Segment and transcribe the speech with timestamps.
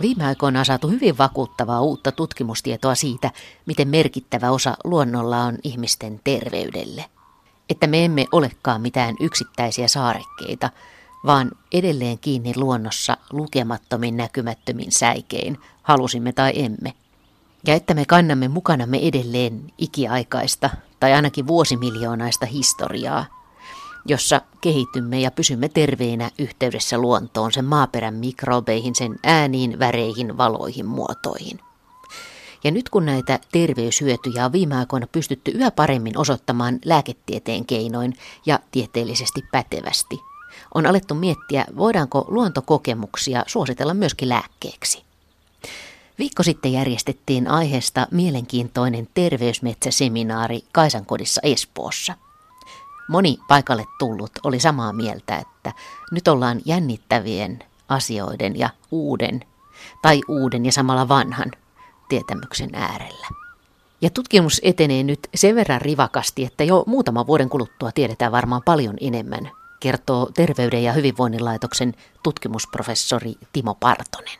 [0.00, 3.30] Viime aikoina on saatu hyvin vakuuttavaa uutta tutkimustietoa siitä,
[3.66, 7.04] miten merkittävä osa luonnolla on ihmisten terveydelle.
[7.70, 10.70] Että me emme olekaan mitään yksittäisiä saarekkeita,
[11.26, 16.94] vaan edelleen kiinni luonnossa lukemattomin näkymättömin säikein, halusimme tai emme.
[17.66, 20.70] Ja että me kannamme mukanamme edelleen ikiaikaista
[21.00, 23.24] tai ainakin vuosimiljoonaista historiaa,
[24.08, 31.60] jossa kehitymme ja pysymme terveinä yhteydessä luontoon, sen maaperän mikrobeihin, sen ääniin, väreihin, valoihin, muotoihin.
[32.64, 38.12] Ja nyt kun näitä terveyshyötyjä on viime aikoina pystytty yhä paremmin osoittamaan lääketieteen keinoin
[38.46, 40.20] ja tieteellisesti pätevästi,
[40.74, 45.02] on alettu miettiä, voidaanko luontokokemuksia suositella myöskin lääkkeeksi.
[46.18, 52.14] Viikko sitten järjestettiin aiheesta mielenkiintoinen terveysmetsäseminaari Kaisankodissa Espoossa–
[53.08, 55.72] Moni paikalle tullut oli samaa mieltä, että
[56.12, 59.40] nyt ollaan jännittävien asioiden ja uuden
[60.02, 61.52] tai uuden ja samalla vanhan
[62.08, 63.26] tietämyksen äärellä.
[64.00, 68.94] Ja tutkimus etenee nyt sen verran rivakasti, että jo muutama vuoden kuluttua tiedetään varmaan paljon
[69.00, 74.38] enemmän, kertoo Terveyden ja hyvinvoinnin laitoksen tutkimusprofessori Timo Partonen.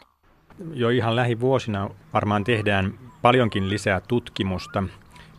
[0.73, 4.83] Jo ihan lähivuosina varmaan tehdään paljonkin lisää tutkimusta.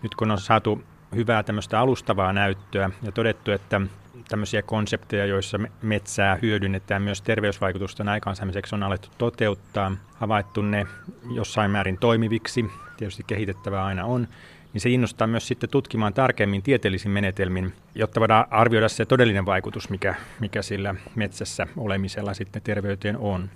[0.04, 0.82] Nyt kun on saatu
[1.16, 3.82] hyvää tämmöistä alustavaa näyttöä ja todettu, että
[4.30, 10.88] tämmöisiä konsepteja, joissa metsää hyödynnetään myös terveysvaikutusten aikaansaamiseksi on alettu toteuttaa, havaittu ne
[11.34, 12.66] jossain määrin toimiviksi,
[12.98, 14.28] tietysti kehitettävää aina on,
[14.74, 19.90] niin se innostaa myös sitten tutkimaan tarkemmin tieteellisin menetelmin, jotta voidaan arvioida se todellinen vaikutus,
[19.90, 23.50] mikä, mikä sillä metsässä olemisella sitten terveyteen on.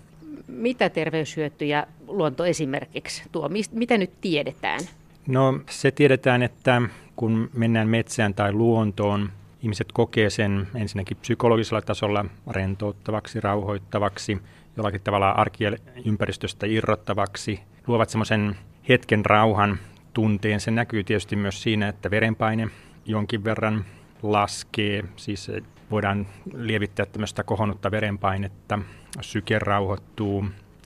[0.47, 3.49] Mitä terveyshyötyjä luonto esimerkiksi tuo?
[3.71, 4.80] Mitä nyt tiedetään?
[5.27, 6.81] No se tiedetään, että
[7.16, 9.30] kun mennään metsään tai luontoon,
[9.62, 14.42] ihmiset kokee sen ensinnäkin psykologisella tasolla rentouttavaksi, rauhoittavaksi,
[14.78, 18.56] jollakin tavalla arkiympäristöstä irrottavaksi, luovat semmoisen
[18.89, 19.80] hetken rauhan
[20.14, 20.60] tunteen.
[20.60, 22.67] Se näkyy tietysti myös siinä, että verenpaine
[23.05, 23.86] jonkin verran
[24.23, 25.52] laskee, siis
[25.92, 28.80] voidaan lievittää tämmöistä kohonnutta verenpainetta,
[29.21, 30.45] syke rauhoittuu,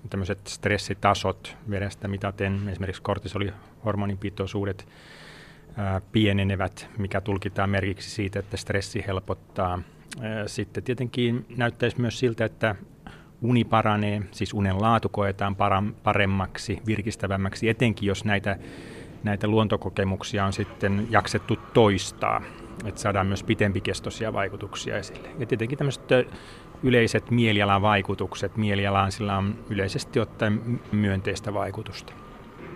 [0.10, 4.88] tämmöiset stressitasot verestä mitaten, esimerkiksi kortisolihormonipitoisuudet
[6.12, 9.80] pienenevät, mikä tulkitaan merkiksi siitä, että stressi helpottaa.
[10.48, 12.76] Sitten tietenkin näyttäisi myös siltä, että
[13.42, 15.56] uni paranee, siis unen laatu koetaan
[16.04, 18.58] paremmaksi, virkistävämmäksi, etenkin jos näitä,
[19.24, 22.42] näitä luontokokemuksia on sitten jaksettu toistaa,
[22.86, 25.30] että saadaan myös pitempikestoisia vaikutuksia esille.
[25.40, 26.04] Ja tietenkin tämmöiset
[26.84, 32.14] yleiset mielialan vaikutukset, mielialaan sillä on yleisesti ottaen myönteistä vaikutusta.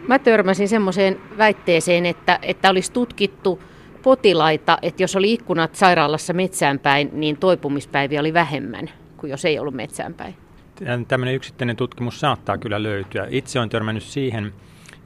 [0.10, 3.64] Mä törmäsin semmoiseen väitteeseen, että, että olisi tutkittu
[4.04, 9.74] potilaita, että jos oli ikkunat sairaalassa metsäänpäin, niin toipumispäiviä oli vähemmän kuin jos ei ollut
[9.74, 10.36] metsäänpäin.
[11.08, 13.28] Tämmöinen yksittäinen tutkimus saattaa kyllä löytyä.
[13.30, 14.54] Itse olen törmännyt siihen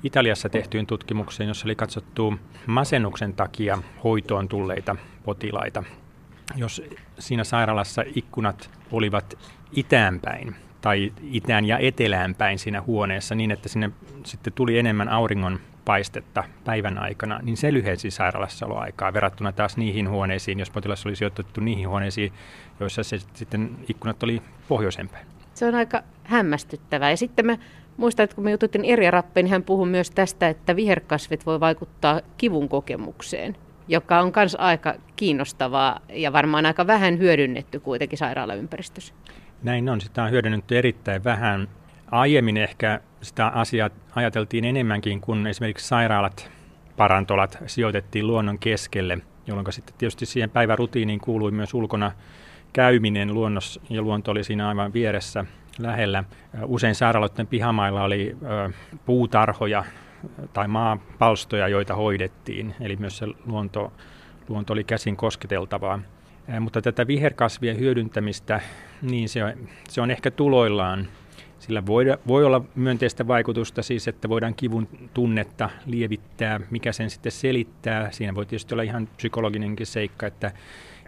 [0.03, 2.33] Italiassa tehtyyn tutkimukseen, jossa oli katsottu
[2.65, 5.83] masennuksen takia hoitoon tulleita potilaita.
[6.55, 6.81] Jos
[7.19, 9.37] siinä sairaalassa ikkunat olivat
[9.71, 13.91] itäänpäin, tai itään ja etelään päin siinä huoneessa niin, että sinne
[14.25, 20.59] sitten tuli enemmän auringon paistetta päivän aikana, niin se lyhensi sairaalassaoloaikaa verrattuna taas niihin huoneisiin,
[20.59, 22.33] jos potilas oli sijoitettu niihin huoneisiin,
[22.79, 25.27] joissa se sitten ikkunat oli pohjoisen päin.
[25.53, 27.09] Se on aika hämmästyttävää.
[27.09, 27.57] Ja sitten mä
[27.97, 31.59] muistan, että kun me jututtiin Erja Rappeen, niin hän puhui myös tästä, että viherkasvit voi
[31.59, 33.55] vaikuttaa kivun kokemukseen,
[33.87, 39.13] joka on myös aika kiinnostavaa ja varmaan aika vähän hyödynnetty kuitenkin sairaalaympäristössä.
[39.63, 41.67] Näin on, sitä on hyödynnetty erittäin vähän.
[42.11, 46.51] Aiemmin ehkä sitä asiaa ajateltiin enemmänkin, kun esimerkiksi sairaalat,
[46.97, 52.11] parantolat sijoitettiin luonnon keskelle, jolloin sitten tietysti siihen päivärutiiniin kuului myös ulkona
[52.73, 55.45] käyminen luonnos, ja luonto oli siinä aivan vieressä
[55.79, 56.23] lähellä.
[56.65, 58.37] Usein sairaaloiden pihamailla oli
[59.05, 59.83] puutarhoja
[60.53, 63.93] tai maapalstoja, joita hoidettiin, eli myös se luonto,
[64.47, 65.99] luonto oli käsin kosketeltavaa.
[66.59, 68.61] Mutta tätä viherkasvien hyödyntämistä,
[69.03, 69.53] niin se on,
[69.89, 71.07] se on ehkä tuloillaan.
[71.59, 77.31] Sillä voi, voi olla myönteistä vaikutusta siis, että voidaan kivun tunnetta lievittää, mikä sen sitten
[77.31, 78.11] selittää.
[78.11, 80.51] Siinä voi tietysti olla ihan psykologinenkin seikka, että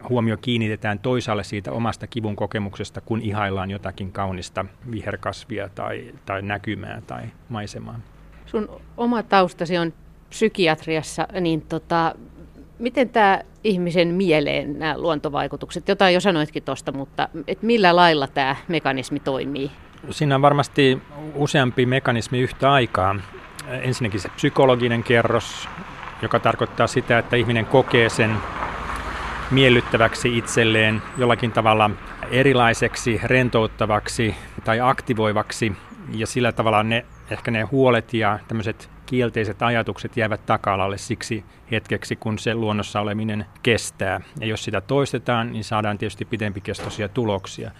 [0.09, 7.01] huomio kiinnitetään toisaalle siitä omasta kivun kokemuksesta, kun ihaillaan jotakin kaunista viherkasvia tai, tai näkymää
[7.07, 7.99] tai maisemaa.
[8.45, 9.93] Sun oma taustasi on
[10.29, 12.15] psykiatriassa, niin tota,
[12.79, 18.55] Miten tämä ihmisen mieleen, nämä luontovaikutukset, jotain jo sanoitkin tuosta, mutta et millä lailla tämä
[18.67, 19.71] mekanismi toimii?
[20.11, 21.01] Siinä on varmasti
[21.35, 23.15] useampi mekanismi yhtä aikaa.
[23.81, 25.69] Ensinnäkin se psykologinen kerros,
[26.21, 28.35] joka tarkoittaa sitä, että ihminen kokee sen
[29.51, 31.89] miellyttäväksi itselleen, jollakin tavalla
[32.31, 35.73] erilaiseksi, rentouttavaksi tai aktivoivaksi
[36.15, 42.15] ja sillä tavalla ne, ehkä ne huolet ja tämmöiset kielteiset ajatukset jäävät taka-alalle siksi hetkeksi,
[42.15, 44.21] kun se luonnossa oleminen kestää.
[44.39, 47.71] Ja jos sitä toistetaan, niin saadaan tietysti pidempikestoisia tuloksia.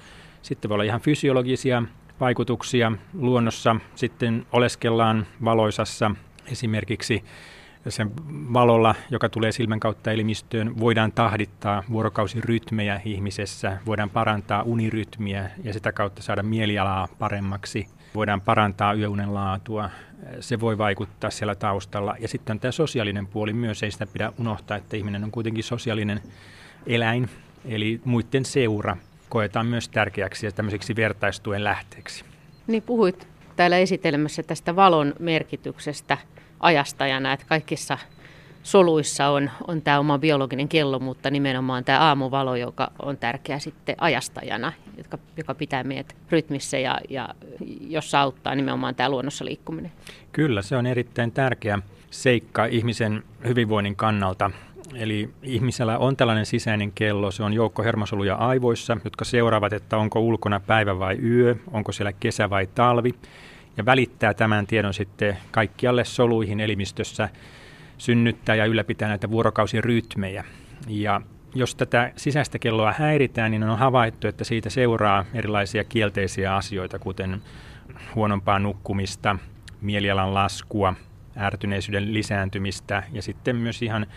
[0.42, 1.84] Sitten voi olla ihan fysiologisia
[2.20, 3.76] vaikutuksia luonnossa.
[3.96, 6.12] Sitten oleskellaan valoisassa
[6.52, 7.24] esimerkiksi
[7.90, 8.12] sen
[8.54, 15.92] valolla, joka tulee silmän kautta elimistöön, voidaan tahdittaa vuorokausirytmejä ihmisessä, voidaan parantaa unirytmiä ja sitä
[15.92, 19.90] kautta saada mielialaa paremmaksi, voidaan parantaa yöunen laatua.
[20.40, 22.16] Se voi vaikuttaa siellä taustalla.
[22.20, 25.64] Ja sitten on tämä sosiaalinen puoli myös, ei sitä pidä unohtaa, että ihminen on kuitenkin
[25.64, 26.22] sosiaalinen
[26.88, 27.30] eläin,
[27.66, 28.98] eli muiden seura
[29.30, 32.26] koetaan myös tärkeäksi ja tämmöiseksi vertaistuen lähteeksi.
[32.68, 36.18] Niin puhuit täällä esitelmässä tästä valon merkityksestä
[36.60, 37.98] ajastajana, että kaikissa
[38.66, 43.96] soluissa on, on tämä oma biologinen kello, mutta nimenomaan tämä aamuvalo, joka on tärkeä sitten
[43.98, 47.30] ajastajana, joka, joka pitää meidät rytmissä ja, ja
[47.88, 49.92] jossa auttaa nimenomaan tämä luonnossa liikkuminen.
[50.32, 51.80] Kyllä, se on erittäin tärkeä
[52.10, 54.52] seikka ihmisen hyvinvoinnin kannalta.
[54.96, 60.20] Eli ihmisellä on tällainen sisäinen kello, se on joukko hermosoluja aivoissa, jotka seuraavat, että onko
[60.20, 63.16] ulkona päivä vai yö, onko siellä kesä vai talvi,
[63.78, 67.30] ja välittää tämän tiedon sitten kaikkialle soluihin elimistössä,
[67.98, 70.44] synnyttää ja ylläpitää näitä vuorokausirytmejä.
[70.88, 71.22] Ja
[71.56, 77.42] jos tätä sisäistä kelloa häiritään, niin on havaittu, että siitä seuraa erilaisia kielteisiä asioita, kuten
[78.16, 79.36] huonompaa nukkumista,
[79.82, 80.94] mielialan laskua,
[81.38, 84.08] ärtyneisyyden lisääntymistä ja sitten myös ihan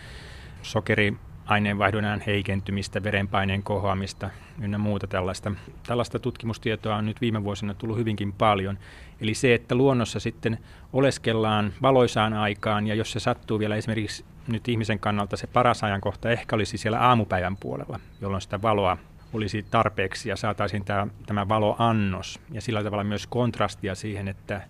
[1.49, 4.29] sokeriaineenvaihdunnan heikentymistä, verenpaineen kohoamista
[4.61, 5.51] ynnä muuta tällaista.
[5.87, 8.77] Tällaista tutkimustietoa on nyt viime vuosina tullut hyvinkin paljon.
[9.21, 10.57] Eli se, että luonnossa sitten
[10.93, 16.29] oleskellaan valoisaan aikaan ja jos se sattuu vielä esimerkiksi nyt ihmisen kannalta se paras ajankohta
[16.29, 18.97] ehkä olisi siellä aamupäivän puolella, jolloin sitä valoa
[19.33, 24.61] olisi tarpeeksi ja saataisiin tämä, tämä valoannos ja sillä tavalla myös kontrastia siihen, että,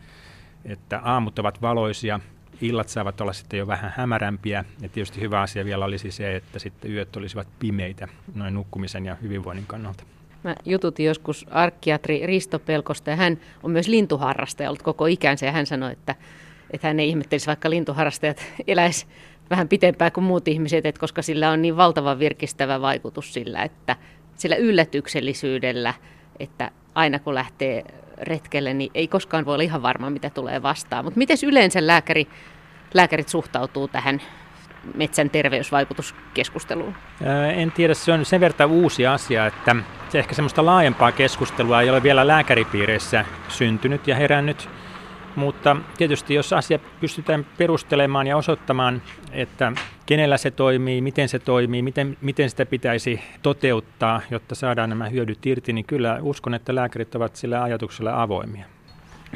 [0.65, 2.19] että aamut ovat valoisia
[2.61, 4.65] illat saavat olla sitten jo vähän hämärämpiä.
[4.81, 9.15] Ja tietysti hyvä asia vielä olisi se, että sitten yöt olisivat pimeitä noin nukkumisen ja
[9.15, 10.03] hyvinvoinnin kannalta.
[10.43, 15.51] Mä jututin joskus arkkiatri Risto Pelkosta ja hän on myös lintuharrastaja ollut koko ikänsä ja
[15.51, 16.15] hän sanoi, että,
[16.71, 19.05] että hän ei ihmettelisi vaikka lintuharrastajat eläisi
[19.49, 23.95] vähän pitempään kuin muut ihmiset, että koska sillä on niin valtavan virkistävä vaikutus sillä, että
[24.35, 25.93] sillä yllätyksellisyydellä,
[26.39, 27.83] että aina kun lähtee
[28.21, 31.03] retkelle, niin ei koskaan voi olla ihan varma, mitä tulee vastaan.
[31.05, 32.27] Mutta miten yleensä lääkäri,
[32.93, 34.21] lääkärit suhtautuu tähän
[34.95, 36.95] metsän terveysvaikutuskeskusteluun?
[37.55, 39.75] En tiedä, se on sen verran uusi asia, että
[40.09, 44.69] se ehkä semmoista laajempaa keskustelua ei ole vielä lääkäripiireissä syntynyt ja herännyt.
[45.35, 49.71] Mutta tietysti jos asia pystytään perustelemaan ja osoittamaan, että
[50.05, 55.45] kenellä se toimii, miten se toimii, miten, miten sitä pitäisi toteuttaa, jotta saadaan nämä hyödyt
[55.45, 58.65] irti, niin kyllä uskon, että lääkärit ovat sillä ajatuksella avoimia.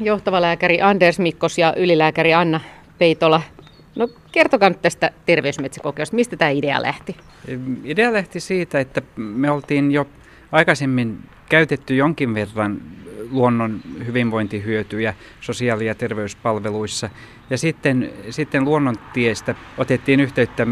[0.01, 2.60] Johtava lääkäri Anders Mikkos ja ylilääkäri Anna
[2.98, 3.42] Peitola.
[3.95, 6.16] No kertokaa nyt tästä terveysmetsäkokeilusta.
[6.16, 7.16] Mistä tämä idea lähti?
[7.84, 10.07] Idea lähti siitä, että me oltiin jo
[10.51, 12.81] aikaisemmin käytetty jonkin verran
[13.31, 17.10] luonnon hyvinvointihyötyjä sosiaali- ja terveyspalveluissa.
[17.50, 20.68] Ja sitten, sitten luonnontiestä otettiin yhteyttä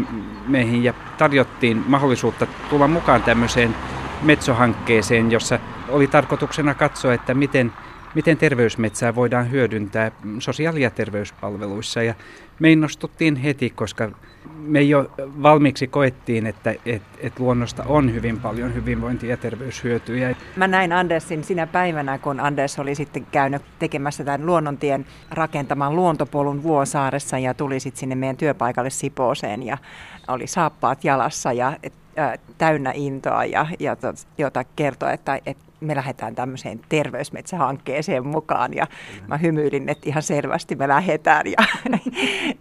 [0.46, 3.74] meihin ja tarjottiin mahdollisuutta tulla mukaan tämmöiseen
[4.22, 5.58] metsohankkeeseen, jossa
[5.88, 7.72] oli tarkoituksena katsoa, että miten,
[8.14, 12.02] miten terveysmetsää voidaan hyödyntää sosiaali- ja terveyspalveluissa.
[12.02, 12.14] Ja
[12.58, 14.10] me innostuttiin heti, koska
[14.56, 15.10] me jo
[15.42, 20.36] valmiiksi koettiin, että et, et luonnosta on hyvin paljon hyvinvointi- ja terveyshyötyjä.
[20.56, 26.62] Mä näin Andersin sinä päivänä, kun Anders oli sitten käynyt tekemässä tämän luonnontien rakentaman luontopolun
[26.62, 29.78] Vuosaaressa ja tuli sitten sinne meidän työpaikalle Sipooseen ja
[30.28, 31.76] oli saappaat jalassa ja
[32.58, 33.96] täynnä intoa ja, ja
[34.38, 38.86] jota kertoi, että, että me lähdetään tämmöiseen terveysmetsähankkeeseen mukaan ja
[39.28, 41.46] mä hymyilin, että ihan selvästi me lähdetään.
[41.46, 41.64] Ja,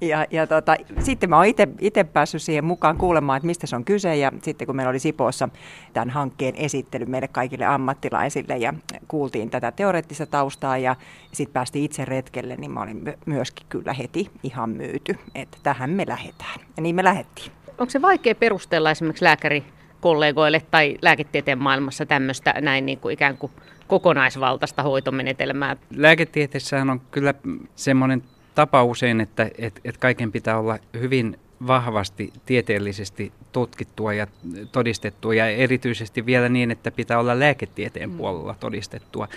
[0.09, 1.45] ja, ja tota, sitten mä oon
[1.81, 4.99] itse päässyt siihen mukaan kuulemaan, että mistä se on kyse ja sitten kun meillä oli
[4.99, 5.49] Sipoossa
[5.93, 8.73] tämän hankkeen esittely meille kaikille ammattilaisille ja
[9.07, 10.95] kuultiin tätä teoreettista taustaa ja
[11.31, 16.05] sitten päästiin itse retkelle, niin mä olin myöskin kyllä heti ihan myyty, että tähän me
[16.07, 16.59] lähdetään.
[16.77, 17.51] Ja niin me lähdettiin.
[17.77, 19.63] Onko se vaikea perustella esimerkiksi lääkäri
[20.01, 23.51] kollegoille tai lääketieteen maailmassa tämmöistä näin niin kuin ikään kuin
[23.87, 25.77] kokonaisvaltaista hoitomenetelmää?
[25.95, 27.33] Lääketieteessähän on kyllä
[27.75, 28.23] semmoinen
[28.55, 34.27] tapa usein, että et, et kaiken pitää olla hyvin vahvasti tieteellisesti tutkittua ja
[34.71, 38.17] todistettua ja erityisesti vielä niin, että pitää olla lääketieteen mm.
[38.17, 39.27] puolella todistettua.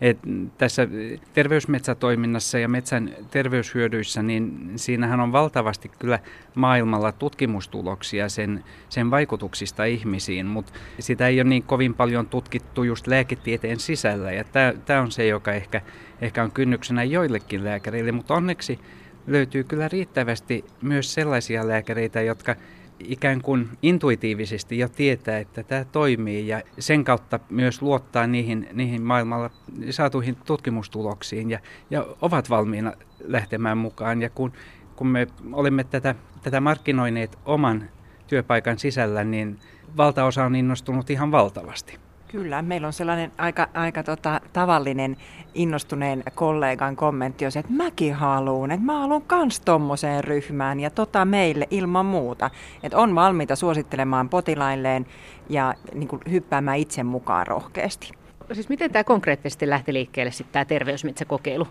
[0.00, 0.18] Et
[0.58, 0.88] tässä
[1.34, 6.18] terveysmetsätoiminnassa ja metsän terveyshyödyissä, niin siinähän on valtavasti kyllä
[6.54, 13.06] maailmalla tutkimustuloksia sen, sen vaikutuksista ihmisiin, mutta sitä ei ole niin kovin paljon tutkittu just
[13.06, 14.44] lääketieteen sisällä ja
[14.84, 15.80] tämä on se, joka ehkä,
[16.20, 18.78] ehkä on kynnyksenä joillekin lääkäreille, mutta onneksi
[19.26, 22.56] löytyy kyllä riittävästi myös sellaisia lääkäreitä, jotka
[22.98, 29.02] ikään kuin intuitiivisesti jo tietää, että tämä toimii ja sen kautta myös luottaa niihin, niihin
[29.02, 29.50] maailmalla
[29.90, 31.58] saatuihin tutkimustuloksiin ja,
[31.90, 32.92] ja ovat valmiina
[33.24, 34.22] lähtemään mukaan.
[34.22, 34.52] Ja kun,
[34.96, 37.88] kun me olemme tätä, tätä markkinoineet oman
[38.26, 39.58] työpaikan sisällä, niin
[39.96, 42.01] valtaosa on innostunut ihan valtavasti.
[42.32, 45.16] Kyllä, meillä on sellainen aika, aika tota, tavallinen
[45.54, 51.66] innostuneen kollegan kommentti, että mäkin haluan, että mä haluan kans tommoseen ryhmään ja tota meille
[51.70, 52.50] ilman muuta.
[52.82, 55.06] Että on valmiita suosittelemaan potilailleen
[55.48, 58.10] ja niin kuin, hyppäämään itse mukaan rohkeasti.
[58.52, 61.68] Siis miten tämä konkreettisesti lähti liikkeelle sitten tämä terveysmetsäkokeilu?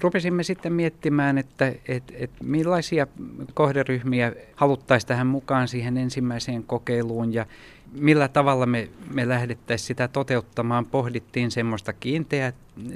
[0.00, 3.06] Rupesimme sitten miettimään, että, että, että millaisia
[3.54, 7.46] kohderyhmiä haluttaisiin tähän mukaan siihen ensimmäiseen kokeiluun ja
[7.92, 10.86] millä tavalla me, me lähdettäisiin sitä toteuttamaan.
[10.86, 12.52] Pohdittiin semmoista kiinteää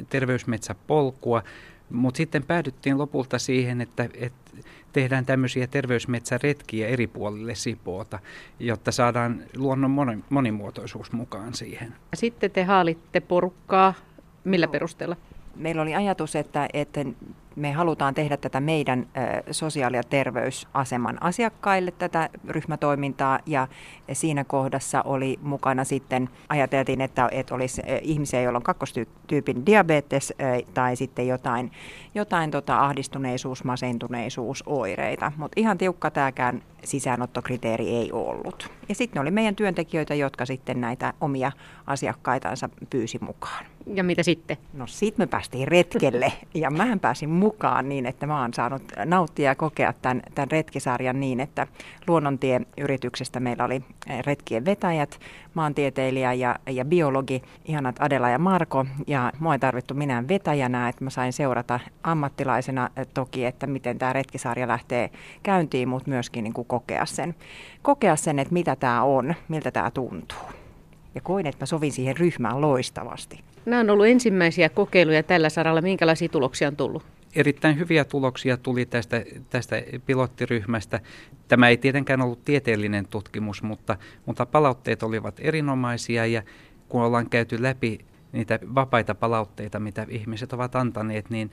[0.09, 1.43] terveysmetsäpolkua,
[1.91, 4.43] mutta sitten päädyttiin lopulta siihen, että, että
[4.93, 8.19] tehdään tämmöisiä terveysmetsäretkiä eri puolille Sipoota,
[8.61, 11.95] jotta saadaan luonnon monimuotoisuus mukaan siihen.
[12.15, 13.95] Sitten te haalitte porukkaa.
[14.45, 15.17] Millä perusteella?
[15.57, 17.01] Meillä oli ajatus, että, että
[17.57, 19.07] me halutaan tehdä tätä meidän
[19.51, 23.69] sosiaali- ja terveysaseman asiakkaille tätä ryhmätoimintaa ja
[24.13, 30.33] siinä kohdassa oli mukana sitten, ajateltiin, että, että olisi ihmisiä, joilla on kakkostyypin diabetes
[30.75, 31.73] tai sitten jotain,
[32.15, 38.71] jotain tota ahdistuneisuus, masentuneisuus, oireita, mutta ihan tiukka tämäkään sisäänottokriteeri ei ollut.
[38.89, 41.53] Ja sitten oli meidän työntekijöitä, jotka sitten näitä omia
[41.87, 43.65] asiakkaitansa pyysi mukaan.
[43.87, 44.57] Ja mitä sitten?
[44.73, 49.51] No sitten me päästiin retkelle ja mä pääsin mukaan niin, että mä oon saanut nauttia
[49.51, 51.67] ja kokea tämän, tämän retkisarjan niin, että
[52.07, 55.21] Luonnontie-yrityksestä meillä oli eh, retkien vetäjät,
[55.55, 58.87] maantieteilijä ja, ja biologi, ihanat Adela ja Marko.
[59.07, 63.99] Ja mua ei tarvittu minä vetäjänä, että mä sain seurata ammattilaisena eh, toki, että miten
[63.99, 65.11] tämä retkisarja lähtee
[65.43, 67.35] käyntiin, mutta myöskin niin kuin kokea sen,
[67.83, 70.39] kokea sen, että mitä tämä on, miltä tämä tuntuu.
[71.15, 73.52] Ja koin, että mä sovin siihen ryhmään loistavasti.
[73.67, 75.81] Nämä on ollut ensimmäisiä kokeiluja tällä saralla.
[75.81, 77.03] Minkälaisia tuloksia on tullut?
[77.37, 81.01] Erittäin hyviä tuloksia tuli tästä, tästä pilottiryhmästä.
[81.49, 86.43] Tämä ei tietenkään ollut tieteellinen tutkimus, mutta, mutta palautteet olivat erinomaisia ja
[86.89, 87.99] kun ollaan käyty läpi
[88.33, 91.51] niitä vapaita palautteita, mitä ihmiset ovat antaneet, niin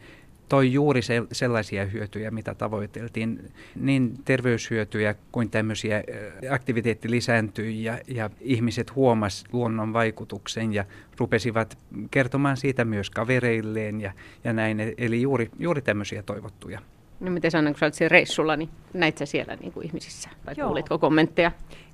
[0.50, 3.51] toi juuri se, sellaisia hyötyjä, mitä tavoiteltiin.
[3.75, 6.03] Niin terveyshyötyjä kuin tämmöisiä
[6.51, 10.86] aktiviteetti lisääntyi ja, ja ihmiset huomas luonnon vaikutuksen ja
[11.18, 11.77] rupesivat
[12.12, 14.13] kertomaan siitä myös kavereilleen ja,
[14.44, 14.94] ja näin.
[14.98, 16.79] Eli juuri, juuri tämmöisiä toivottuja.
[17.20, 20.29] No miten sanoin, kun sä olit siellä reissulla, niin näit sä siellä niin kuin ihmisissä?
[20.46, 20.68] Tai Joo.
[20.68, 21.51] kuulitko kommentteja?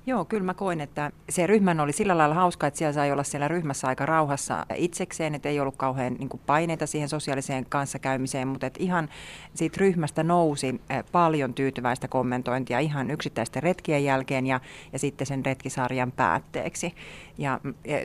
[0.08, 3.22] Joo, kyllä mä koin, että se ryhmän oli sillä lailla hauska, että siellä sai olla
[3.22, 8.48] siellä ryhmässä aika rauhassa itsekseen, että ei ollut kauhean niin kuin paineita siihen sosiaaliseen kanssakäymiseen,
[8.48, 9.08] mutta että ihan
[9.54, 14.60] siitä ryhmästä nousi eh, paljon tyytyväistä kommentointia ihan yksittäisten retkien jälkeen ja,
[14.92, 16.94] ja sitten sen retkisarjan päätteeksi.
[17.38, 17.60] Ja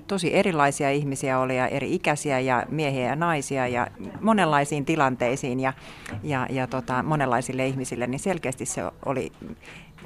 [0.07, 3.87] tosi erilaisia ihmisiä oli ja eri ikäisiä ja miehiä ja naisia ja
[4.21, 5.73] monenlaisiin tilanteisiin ja,
[6.23, 9.31] ja, ja tota, monenlaisille ihmisille, niin selkeästi se oli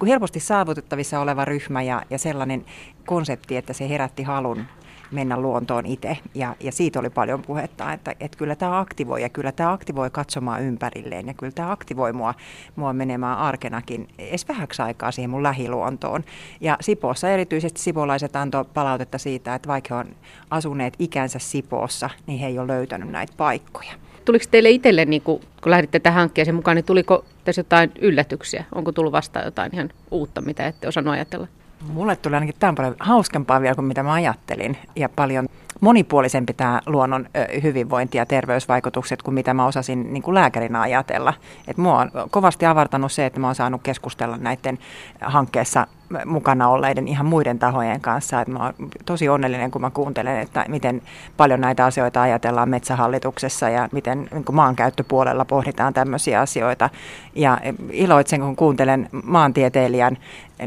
[0.07, 2.65] helposti saavutettavissa oleva ryhmä ja, ja sellainen
[3.05, 4.65] konsepti, että se herätti halun
[5.11, 6.17] mennä luontoon itse.
[6.35, 10.09] Ja, ja siitä oli paljon puhetta, että, että kyllä tämä aktivoi ja kyllä tämä aktivoi
[10.09, 12.33] katsomaan ympärilleen ja kyllä tämä aktivoi mua,
[12.75, 16.23] mua menemään arkenakin edes vähäksi aikaa siihen mun lähiluontoon.
[16.61, 20.15] Ja Sipoossa erityisesti sipolaiset antoi palautetta siitä, että vaikka he on
[20.49, 23.93] asuneet ikänsä Sipoossa, niin he ei ole löytänyt näitä paikkoja.
[24.25, 28.63] Tuliko teille itselle, niin kun, kun lähditte tähän hankkeeseen mukaan, niin tuliko tässä jotain yllätyksiä?
[28.75, 31.47] Onko tullut vastaan jotain ihan uutta, mitä ette osannut ajatella?
[31.93, 35.47] Mulle tuli ainakin tämän paljon hauskempaa vielä kuin mitä mä ajattelin ja paljon
[35.81, 37.25] monipuolisempi tämä luonnon
[37.63, 41.33] hyvinvointi ja terveysvaikutukset kuin mitä mä osasin niin kuin lääkärinä ajatella.
[41.67, 44.79] Et mua on kovasti avartanut se, että mä oon saanut keskustella näiden
[45.21, 45.87] hankkeessa
[46.25, 48.41] mukana olleiden ihan muiden tahojen kanssa.
[48.41, 48.73] Et mä oon
[49.05, 51.01] tosi onnellinen, kun mä kuuntelen, että miten
[51.37, 56.89] paljon näitä asioita ajatellaan metsähallituksessa ja miten niin kuin maankäyttöpuolella pohditaan tämmöisiä asioita.
[57.35, 57.57] Ja
[57.91, 60.17] iloitsen, kun kuuntelen maantieteilijän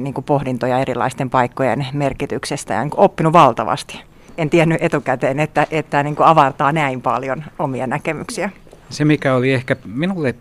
[0.01, 6.03] niin kuin pohdintoja erilaisten paikkojen merkityksestä ja niin oppinut valtavasti en tiennyt etukäteen, että, että
[6.03, 8.51] niin avartaa näin paljon omia näkemyksiä.
[8.91, 10.35] Se, mikä oli ehkä minulle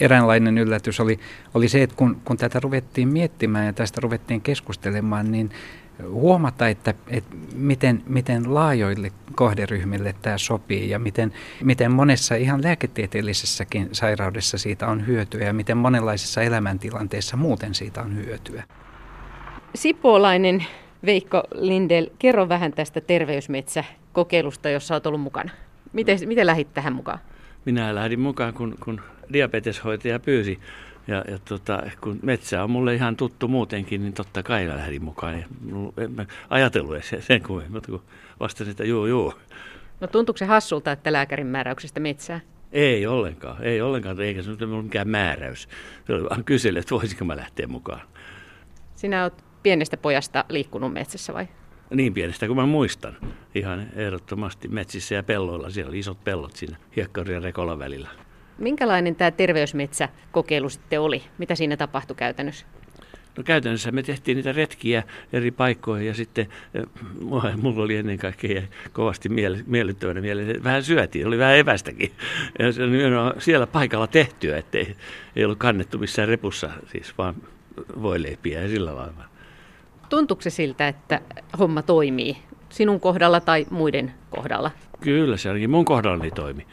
[0.00, 1.18] eräänlainen yllätys oli,
[1.54, 5.50] oli se, että kun, kun tätä ruvettiin miettimään ja tästä ruvettiin keskustelemaan, niin
[6.08, 11.32] huomata, että, että miten, miten laajoille kohderyhmille tämä sopii ja miten,
[11.62, 18.16] miten monessa ihan lääketieteellisessäkin sairaudessa siitä on hyötyä ja miten monenlaisissa elämäntilanteissa muuten siitä on
[18.16, 18.64] hyötyä.
[19.74, 20.66] Sipoolainen
[21.06, 25.50] Veikko Lindel, kerro vähän tästä terveysmetsäkokeilusta, jossa olet ollut mukana.
[25.92, 27.18] Miten, miten lähdit tähän mukaan?
[27.64, 29.00] Minä lähdin mukaan, kun, kun
[29.32, 30.60] diabeteshoitaja pyysi
[31.06, 35.04] ja, ja tota, kun metsä on mulle ihan tuttu muutenkin, niin totta kai mä lähdin
[35.04, 35.38] mukaan.
[35.38, 35.46] Ja
[36.04, 38.02] en mä ajatellut sen, sen kuin, mutta kun
[38.40, 39.34] vastasin, että juu, juu.
[40.00, 42.40] No tuntuuko se hassulta, että lääkärin määräyksestä metsää?
[42.72, 45.68] Ei ollenkaan, ei ollenkaan, eikä se ole mikään määräys.
[46.06, 48.00] Se oli vaan kysellä, että voisinko mä lähteä mukaan.
[48.94, 51.46] Sinä olet pienestä pojasta liikkunut metsässä vai?
[51.94, 53.16] Niin pienestä kuin mä muistan.
[53.54, 55.70] Ihan ehdottomasti metsissä ja pelloilla.
[55.70, 58.08] Siellä oli isot pellot siinä Hiekkarin ja Rekolan välillä.
[58.58, 61.22] Minkälainen tämä terveysmetsäkokeilu sitten oli?
[61.38, 62.66] Mitä siinä tapahtui käytännössä?
[63.36, 66.48] No käytännössä me tehtiin niitä retkiä eri paikkoihin ja sitten
[67.62, 69.28] mulla oli ennen kaikkea kovasti
[69.66, 70.64] miellyttävänä mieleen.
[70.64, 72.12] Vähän syötiin, oli vähän evästäkin.
[72.58, 72.90] Ja se on
[73.38, 74.96] siellä paikalla tehtyä, ettei
[75.36, 77.34] ei ollut kannettu missään repussa, siis vaan
[78.02, 79.33] voileipiä ja sillä lailla.
[80.08, 81.20] Tuntuuko se siltä, että
[81.58, 82.36] homma toimii
[82.68, 84.70] sinun kohdalla tai muiden kohdalla?
[85.00, 86.66] Kyllä, se ainakin mun kohdallani toimi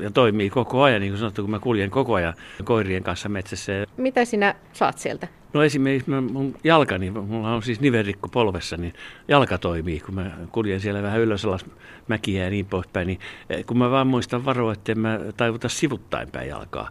[0.00, 2.34] ja toimii koko ajan, niin kuin sanottu, kun mä kuljen koko ajan
[2.64, 3.72] koirien kanssa metsässä.
[3.96, 5.28] Mitä sinä saat sieltä?
[5.52, 8.94] No esimerkiksi mun jalkani, mulla on siis nivelrikko polvessa, niin
[9.28, 11.66] jalka toimii, kun mä kuljen siellä vähän ylös alas
[12.08, 13.06] mäkiä ja niin poispäin.
[13.06, 13.20] Niin
[13.50, 16.90] eh, kun mä vaan muistan varoa, että mä taivuta sivuttaen päin jalkaa,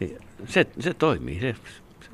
[0.00, 1.40] niin se, se toimii.
[1.40, 1.54] Se,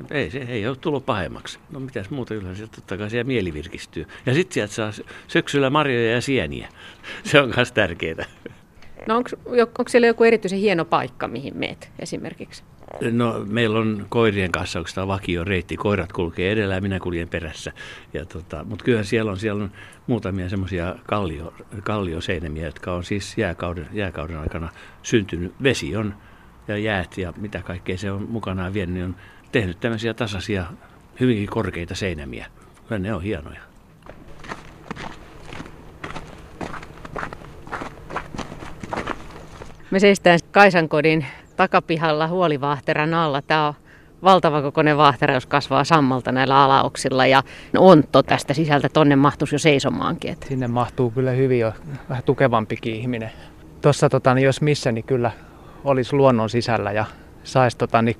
[0.08, 1.58] se, ei, se ei ole tullut pahemmaksi.
[1.70, 4.06] No mitäs muuta yleensä, totta kai siellä mieli virkistyy.
[4.26, 4.90] Ja sitten sieltä saa
[5.28, 6.68] syksyllä marjoja ja sieniä.
[7.24, 8.24] Se on myös tärkeää.
[9.08, 12.62] No onko, onko siellä joku erityisen hieno paikka, mihin meet esimerkiksi?
[13.10, 15.76] No meillä on koirien kanssa tämä vakio reitti.
[15.76, 17.72] Koirat kulkee edellä ja minä kuljen perässä.
[18.14, 19.70] Ja tota, Mutta kyllä siellä on, siellä on
[20.06, 24.68] muutamia semmoisia kallio, kallioseinämiä, jotka on siis jääkauden, jääkauden aikana
[25.02, 25.54] syntynyt.
[25.62, 26.14] Vesi on
[26.68, 29.16] ja jäät ja mitä kaikkea se on mukanaan vienyt, niin on
[29.52, 30.64] tehnyt tämmöisiä tasaisia,
[31.20, 32.46] hyvinkin korkeita seinämiä.
[32.88, 33.60] Kyllä ne on hienoja.
[39.90, 41.26] Me seistään Kaisankodin
[41.56, 43.42] takapihalla huolivaahteran alla.
[43.42, 43.74] Tämä on
[44.22, 47.42] valtava kokoinen vaahtera, jos kasvaa sammalta näillä alauksilla ja
[47.76, 50.32] ontto tästä sisältä tonne mahtuisi jo seisomaankin.
[50.32, 50.46] Että.
[50.46, 51.72] Sinne mahtuu kyllä hyvin jo
[52.08, 53.30] vähän tukevampikin ihminen.
[53.82, 55.30] Tuossa tota, niin jos missä, niin kyllä
[55.84, 57.04] olisi luonnon sisällä ja
[57.44, 58.16] saisi tota, niin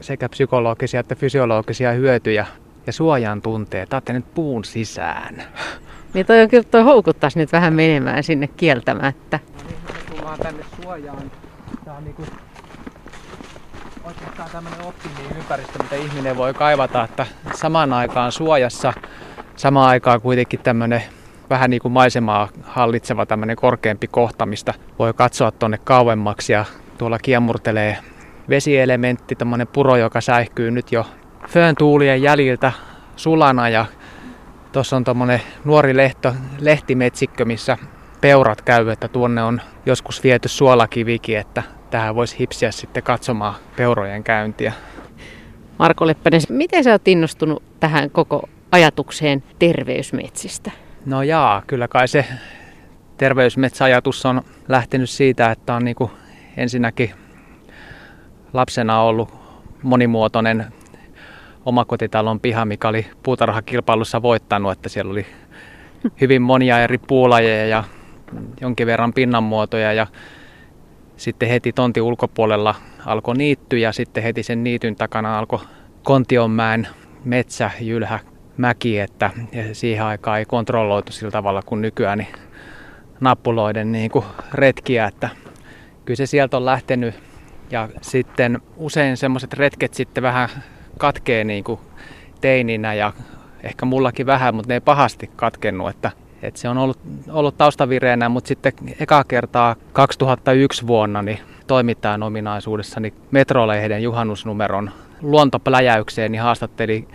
[0.00, 2.46] sekä psykologisia että fysiologisia hyötyjä
[2.86, 3.88] ja suojan tunteet.
[3.88, 5.42] Taatte nyt puun sisään.
[6.14, 9.38] Niin toi, on, kyllä, toi houkuttaisi nyt vähän menemään sinne kieltämättä
[10.10, 11.30] tullaan tänne suojaan.
[11.84, 12.22] Tää on niinku
[14.04, 18.92] oikeastaan tämmönen optimi-ympäristö, mitä ihminen voi kaivata, että samaan aikaan suojassa,
[19.56, 21.02] samaan aikaan kuitenkin tämmönen
[21.50, 26.64] vähän niin kuin maisemaa hallitseva tämmöinen korkeampi kohta, mistä voi katsoa tuonne kauemmaksi ja
[26.98, 27.98] tuolla kiemurtelee
[28.48, 31.06] vesielementti, tämmöinen puro, joka säihkyy nyt jo
[31.48, 32.72] föön tuulien jäljiltä
[33.16, 33.86] sulana ja
[34.72, 37.78] tuossa on tuommoinen nuori lehto, lehtimetsikkö, missä
[38.20, 44.24] peurat käy, että tuonne on joskus viety suolakivikin, että tähän voisi hipsiä sitten katsomaan peurojen
[44.24, 44.72] käyntiä.
[45.78, 50.70] Marko Leppänen, miten sä oot innostunut tähän koko ajatukseen terveysmetsistä?
[51.06, 52.24] No jaa, kyllä kai se
[53.16, 55.96] terveysmetsäajatus on lähtenyt siitä, että on niin
[56.56, 57.10] ensinnäkin
[58.52, 59.34] lapsena ollut
[59.82, 60.66] monimuotoinen
[61.66, 65.26] omakotitalon piha, mikä oli puutarhakilpailussa voittanut, että siellä oli
[66.20, 67.84] hyvin monia eri puulajeja ja
[68.60, 70.06] jonkin verran pinnanmuotoja ja
[71.16, 72.74] sitten heti tonti ulkopuolella
[73.06, 75.60] alkoi niitty ja sitten heti sen niityn takana alkoi
[76.02, 76.88] Kontionmäen
[77.24, 78.18] metsä, jylhä,
[78.56, 79.30] mäki, että
[79.72, 82.32] siihen aikaan ei kontrolloitu sillä tavalla kuin nykyään niin
[83.20, 85.28] nappuloiden niin kuin retkiä, että
[86.04, 87.14] kyllä se sieltä on lähtenyt
[87.70, 90.48] ja sitten usein semmoiset retket sitten vähän
[90.98, 91.80] katkee niin kuin
[92.40, 93.12] teininä ja
[93.62, 96.10] ehkä mullakin vähän, mutta ne ei pahasti katkennut, että
[96.42, 96.98] et se on ollut,
[97.30, 104.90] ollut taustavireenä, mutta sitten eka kertaa 2001 vuonna niin toimittajan ominaisuudessa niin Metrolehden juhannusnumeron
[105.22, 107.08] luontopläjäykseen niin haastatteli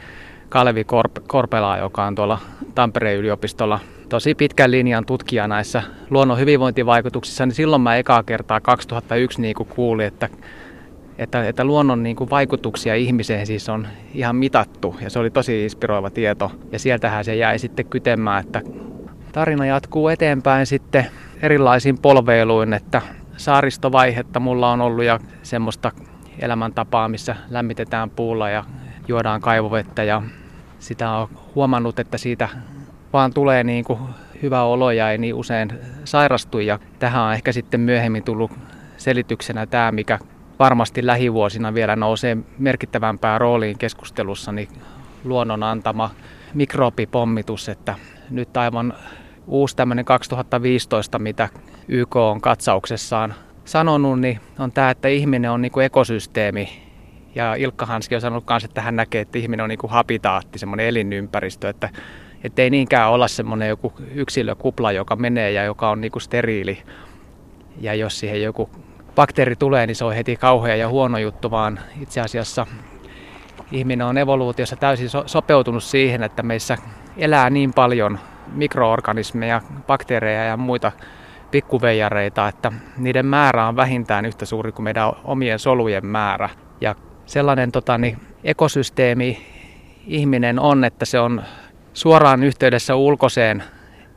[0.50, 2.40] Kalevi Korp- Korpelaa, joka on tuolla
[2.76, 3.80] Tampereen yliopistolla
[4.14, 10.06] tosi pitkän linjan tutkija näissä luonnon hyvinvointivaikutuksissa, niin silloin mä ekaa kertaa 2001 niin kuulin,
[10.06, 10.30] että
[11.18, 15.64] että, että luonnon niin kuin vaikutuksia ihmiseen siis on ihan mitattu ja se oli tosi
[15.64, 16.52] inspiroiva tieto.
[16.72, 18.62] Ja sieltähän se jäi sitten kytemään, että
[19.32, 21.06] tarina jatkuu eteenpäin sitten
[21.42, 23.02] erilaisiin polveiluin, että
[23.38, 25.92] saaristovaihetta mulla on ollut ja semmoista
[26.40, 28.64] elämäntapaa, missä lämmitetään puulla ja
[29.08, 30.22] juodaan kaivovettä ja
[30.80, 32.50] sitä on huomannut, että siitä
[33.14, 34.00] vaan tulee niin kuin
[34.42, 35.70] hyvä olo ja ei niin usein
[36.04, 36.60] sairastu.
[36.60, 38.52] Ja tähän on ehkä sitten myöhemmin tullut
[38.98, 40.20] selityksenä tämä, mikä
[40.60, 44.68] varmasti lähivuosina vielä nousee merkittävämpään rooliin keskustelussa, niin
[45.24, 46.10] luonnon antama
[46.54, 47.96] mikrobipommitus, että
[48.30, 48.94] nyt aivan
[49.48, 51.50] uusi tämmöinen 2015, mitä
[51.88, 53.34] YK on katsauksessaan
[53.66, 56.84] sanonut, niin on tämä, että ihminen on niin kuin ekosysteemi.
[57.36, 60.60] Ja Ilkka Hanski on sanonut myös, että hän näkee, että ihminen on niin kuin habitaatti,
[60.60, 61.90] semmoinen elinympäristö, että,
[62.44, 66.84] että ei niinkään olla semmoinen joku yksilökupla, joka menee ja joka on niin kuin steriili.
[67.82, 68.70] Ja jos siihen joku
[69.16, 72.68] bakteeri tulee, niin se on heti kauhea ja huono juttu, vaan itse asiassa
[73.72, 76.78] ihminen on evoluutiossa täysin so- sopeutunut siihen, että meissä
[77.18, 78.20] elää niin paljon
[78.54, 80.92] mikroorganismeja, bakteereja ja muita
[81.52, 86.50] pikkuveijareita, että niiden määrä on vähintään yhtä suuri kuin meidän omien solujen määrä.
[86.82, 89.46] Ja sellainen tota, niin, ekosysteemi
[90.08, 91.44] ihminen on, että se on
[91.94, 93.64] suoraan yhteydessä ulkoiseen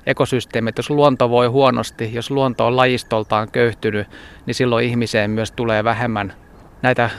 [0.06, 4.06] ekosysteemi, että jos luonto voi huonosti, jos luonto on lajistoltaan köyhtynyt,
[4.46, 6.32] niin silloin ihmiseen myös tulee vähemmän
[6.82, 7.10] näitä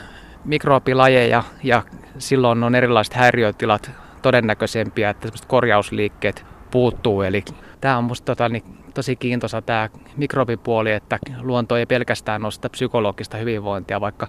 [0.44, 1.82] mikrobilajeja ja
[2.18, 3.90] silloin on erilaiset häiriötilat
[4.22, 7.22] todennäköisempiä, että korjausliikkeet puuttuu.
[7.22, 7.44] Eli
[7.80, 13.36] tämä on minusta tota, niin, tosi kiintoisa tämä mikrobipuoli, että luonto ei pelkästään nosta psykologista
[13.36, 14.26] hyvinvointia, vaikka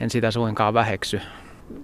[0.00, 1.20] en sitä suinkaan väheksy.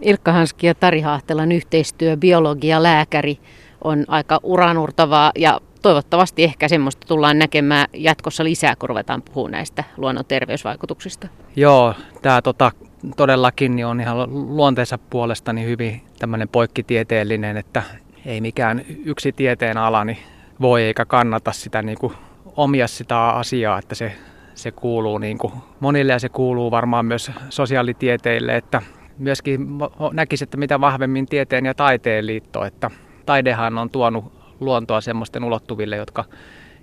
[0.01, 3.39] Ilkka Hanski ja Tari Haahtelan yhteistyö, biologia, lääkäri
[3.85, 9.85] on aika uranurtavaa ja toivottavasti ehkä semmoista tullaan näkemään jatkossa lisää, kun ruvetaan puhumaan näistä
[9.97, 11.29] luonnon terveysvaikutuksista.
[11.57, 12.73] Joo, tämä tota,
[13.17, 14.17] todellakin niin on ihan
[14.57, 17.83] luonteensa puolesta niin hyvin tämmöinen poikkitieteellinen, että
[18.27, 20.19] ei mikään yksi tieteen ala niin
[20.61, 22.13] voi eikä kannata sitä niin kuin
[22.57, 24.13] omia sitä asiaa, että se,
[24.55, 28.83] se kuuluu niin kuin monille ja se kuuluu varmaan myös sosiaalitieteille, että
[29.19, 29.67] myöskin
[30.13, 32.91] näkisi, että mitä vahvemmin tieteen ja taiteen liitto, että
[33.27, 36.25] taidehan on tuonut luontoa semmoisten ulottuville, jotka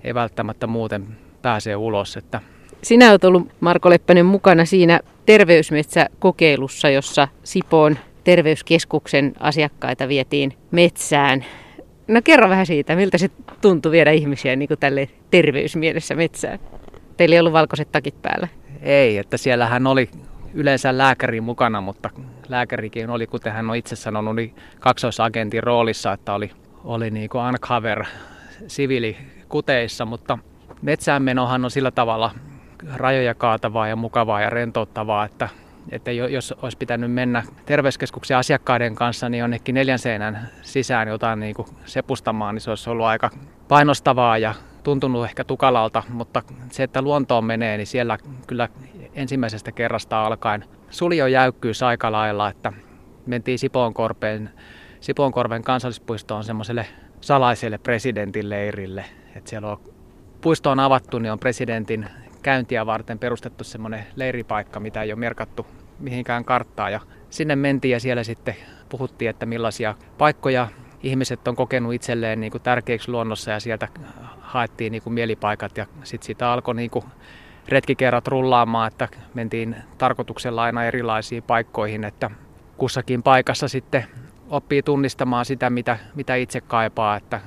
[0.04, 1.08] ei välttämättä muuten
[1.42, 2.18] pääse ulos.
[2.18, 2.42] Että
[2.84, 11.46] sinä olet ollut, Marko Leppänen, mukana siinä terveysmetsäkokeilussa, jossa Sipoon terveyskeskuksen asiakkaita vietiin metsään.
[12.08, 13.30] No kerro vähän siitä, miltä se
[13.62, 16.60] tuntui viedä ihmisiä niin kuin tälle terveysmielessä metsään.
[17.18, 18.48] Teillä ei ollut valkoiset takit päällä?
[18.82, 20.10] Ei, että siellähän oli
[20.54, 22.10] yleensä lääkäri mukana, mutta
[22.50, 26.52] lääkärikin oli, kuten hän on itse sanonut, niin kaksoisagentin roolissa, että oli,
[26.84, 28.06] oli niin kuin uncover
[28.68, 30.38] siviilikuteissa, mutta
[30.82, 32.32] metsäänmenohan on sillä tavalla
[32.96, 35.50] rajoja kaatavaa ja mukavaa ja rentouttavaa, että,
[35.90, 41.56] että jos olisi pitänyt mennä terveyskeskuksen asiakkaiden kanssa niin jonnekin neljän seinän sisään jotain niin
[41.56, 43.30] kuin sepustamaan, niin se olisi ollut aika
[43.68, 48.70] painostavaa ja tuntunut ehkä tukalalta, mutta se, että luontoon menee, niin siellä kyllä
[49.14, 52.74] ensimmäisestä kerrasta alkaen suljo jäykkyys aika lailla, että
[53.26, 54.50] mentiin Sipoonkorpeen,
[55.00, 56.86] Sipoonkorven kansallispuistoon semmoiselle
[57.22, 59.06] salaiselle presidentin leirille.
[59.36, 59.82] Että siellä on
[60.42, 62.10] puisto on avattu, niin on presidentin
[62.42, 65.66] käyntiä varten perustettu semmoinen leiripaikka, mitä ei ole merkattu
[66.00, 66.90] mihinkään karttaa.
[66.90, 68.56] Ja sinne mentiin ja siellä sitten
[68.90, 70.68] puhuttiin, että millaisia paikkoja
[71.04, 73.88] ihmiset on kokenut itselleen niin kuin tärkeiksi luonnossa ja sieltä
[74.40, 77.06] haettiin niin kuin mielipaikat ja sitten siitä alkoi niin kuin
[77.68, 82.30] retkikerrat rullaamaan, että mentiin tarkoituksella aina erilaisiin paikkoihin, että
[82.78, 84.06] kussakin paikassa sitten
[84.50, 87.16] oppii tunnistamaan sitä, mitä, mitä itse kaipaa.
[87.16, 87.42] Että,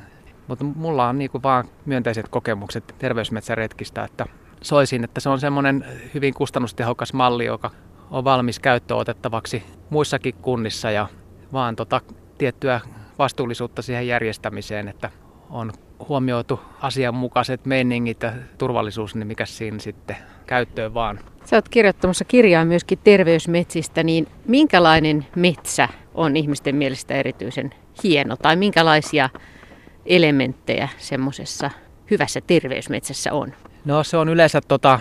[0.49, 4.27] mutta mulla on niin vaan myönteiset kokemukset terveysmetsäretkistä, että
[4.63, 7.71] soisin, että se on semmoinen hyvin kustannustehokas malli, joka
[8.11, 11.09] on valmis käyttöön otettavaksi muissakin kunnissa ja
[11.53, 12.01] vaan tota
[12.39, 12.81] tiettyä
[13.19, 15.11] vastuullisuutta siihen järjestämiseen, että
[15.51, 15.73] on
[16.09, 21.21] huomioitu asianmukaiset meiningit ja turvallisuus, niin mikä siinä sitten käyttöön vaan.
[21.45, 28.57] Sä oot kirjoittamassa kirjaa myöskin terveysmetsistä, niin minkälainen metsä on ihmisten mielestä erityisen hieno tai
[28.57, 29.31] minkälaisia
[30.07, 31.71] elementtejä semmoisessa
[32.11, 33.53] hyvässä terveysmetsässä on?
[33.85, 35.01] No se on yleensä tota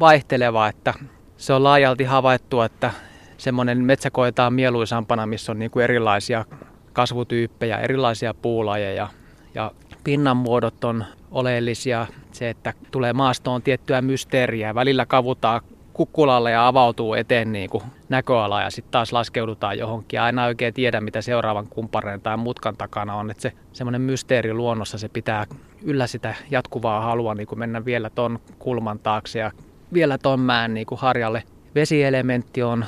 [0.00, 0.94] vaihteleva, että
[1.36, 2.90] se on laajalti havaittu, että
[3.38, 6.44] semmoinen metsä koetaan mieluisampana, missä on niin kuin erilaisia
[6.92, 9.08] kasvutyyppejä, erilaisia puulajeja
[9.54, 9.72] ja
[10.04, 12.06] pinnanmuodot on oleellisia.
[12.32, 15.60] Se, että tulee maastoon tiettyä mysteeriä, välillä kavutaan
[15.92, 20.20] kukkulalle ja avautuu eteen niin kuin näköala ja sitten taas laskeudutaan johonkin.
[20.20, 23.30] Aina oikein tiedä, mitä seuraavan kumppaneen tai mutkan takana on.
[23.30, 25.46] Että se semmoinen mysteeri luonnossa, se pitää
[25.82, 29.50] yllä sitä jatkuvaa halua niin kuin mennä vielä ton kulman taakse ja
[29.92, 31.42] vielä ton mään niin kuin harjalle.
[31.74, 32.84] Vesielementti on,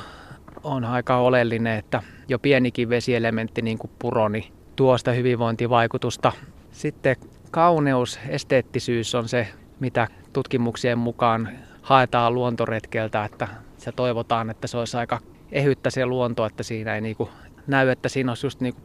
[0.63, 6.31] on aika oleellinen, että jo pienikin vesielementti niin kuin puro, niin tuo hyvinvointivaikutusta.
[6.75, 7.15] Sitten
[7.51, 9.47] kauneus, esteettisyys on se,
[9.79, 11.49] mitä tutkimuksien mukaan
[11.81, 15.19] haetaan luontoretkeltä, että se toivotaan, että se olisi aika
[15.51, 17.29] ehyttä se luonto, että siinä ei niinku
[17.67, 18.81] näy, että siinä olisi just niinku,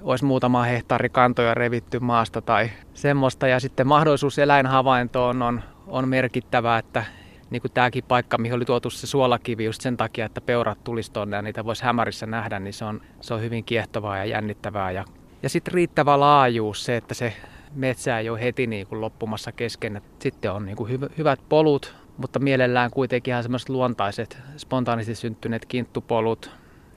[0.00, 3.48] olisi muutama hehtaari kantoja revitty maasta tai semmoista.
[3.48, 7.04] Ja sitten mahdollisuus eläinhavaintoon on, on merkittävä, että
[7.50, 11.12] niin kuin tämäkin paikka, mihin oli tuotu se suolakivi just sen takia, että peurat tulisi
[11.12, 14.90] tuonne ja niitä voisi hämärissä nähdä, niin se on, se on hyvin kiehtovaa ja jännittävää.
[14.90, 15.04] Ja,
[15.42, 17.32] ja sitten riittävä laajuus, se, että se
[17.74, 20.02] metsä ei ole heti niin kuin loppumassa kesken.
[20.18, 25.66] Sitten on niin kuin hyv- hyvät polut, mutta mielellään kuitenkin ihan semmoiset luontaiset, spontaanisesti syntyneet
[25.66, 26.50] kinttupolut.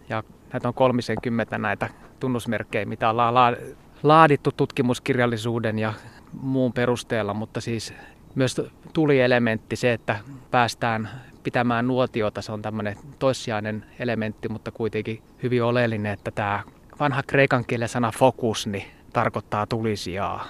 [0.10, 3.58] Ja näitä on 30 näitä tunnusmerkkejä, mitä ollaan
[4.04, 5.94] laadittu tutkimuskirjallisuuden ja
[6.42, 7.94] muun perusteella, mutta siis
[8.36, 8.62] myös
[8.94, 10.20] tulielementti, se, että
[10.52, 11.10] päästään
[11.44, 16.64] pitämään nuotiota, se on tämmöinen toissijainen elementti, mutta kuitenkin hyvin oleellinen, että tämä
[17.00, 20.46] vanha kreikan kielen sana fokus niin tarkoittaa tulisijaa.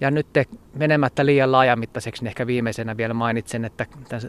[0.00, 0.26] Ja nyt
[0.74, 3.86] menemättä liian laajamittaiseksi, niin ehkä viimeisenä vielä mainitsen, että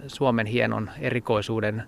[0.07, 1.83] Suomen hienon erikoisuuden,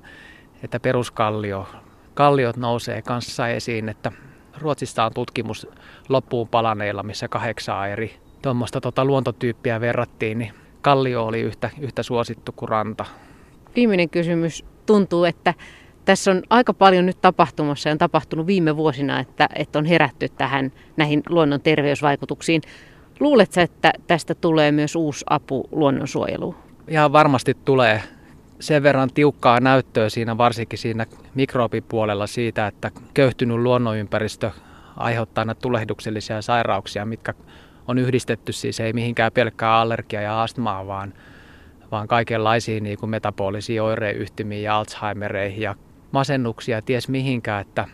[0.64, 1.68] että peruskallio,
[2.14, 4.12] kalliot nousee kanssa esiin, että
[4.58, 5.68] Ruotsissa on tutkimus
[6.10, 12.52] loppuun palaneilla, missä kahdeksaa eri tuommoista tota luontotyyppiä verrattiin, niin kallio oli yhtä, yhtä suosittu
[12.52, 13.06] kuin ranta.
[13.76, 14.66] Viimeinen kysymys.
[14.86, 15.54] Tuntuu, että
[16.10, 20.30] tässä on aika paljon nyt tapahtumassa ja on tapahtunut viime vuosina, että, että on herätty
[20.30, 22.62] tähän näihin luonnon terveysvaikutuksiin.
[23.20, 26.56] Luuletko, että tästä tulee myös uusi apu luonnonsuojeluun?
[26.88, 28.04] Ihan varmasti tulee
[28.60, 34.52] sen verran tiukkaa näyttöä siinä, varsinkin siinä mikrobipuolella siitä, että köyhtynyt luonnonympäristö
[34.98, 37.34] aiheuttaa näitä tulehduksellisia sairauksia, mitkä
[37.88, 41.14] on yhdistetty siis ei mihinkään pelkkää allergia ja astmaa, vaan,
[41.92, 45.76] vaan kaikenlaisiin niin kuin metabolisiin oireyhtymiin ja Alzheimereihin ja
[46.12, 47.62] masennuksia ties mihinkään.
[47.62, 47.88] Että,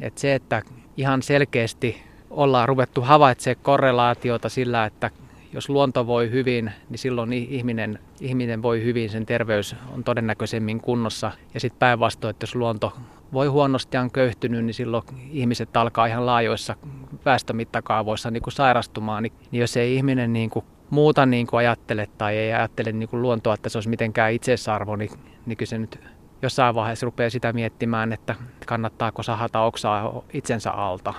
[0.00, 0.62] että se, että
[0.96, 5.10] ihan selkeästi ollaan ruvettu havaitsemaan korrelaatiota sillä, että
[5.52, 11.32] jos luonto voi hyvin, niin silloin ihminen, ihminen voi hyvin, sen terveys on todennäköisemmin kunnossa.
[11.54, 12.92] Ja sitten päinvastoin, että jos luonto
[13.32, 16.76] voi huonosti ja on köyhtynyt, niin silloin ihmiset alkaa ihan laajoissa
[17.24, 19.22] väestömittakaavoissa niin kuin sairastumaan.
[19.22, 23.08] Niin, niin jos ei ihminen niin kuin muuta niin kuin ajattele tai ei ajattele niin
[23.08, 25.10] kuin luontoa, että se olisi mitenkään itseisarvo, niin,
[25.46, 26.00] niin kyllä se nyt
[26.42, 28.34] jossain vaiheessa rupeaa sitä miettimään, että
[28.66, 31.14] kannattaako sahata oksaa itsensä alta.